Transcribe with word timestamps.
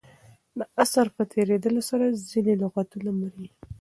د 0.57 0.59
عصر 0.81 1.07
په 1.15 1.23
تېرېدلو 1.33 1.81
سره 1.89 2.05
ځیني 2.29 2.53
لغتونه 2.63 3.09
مري. 3.19 3.47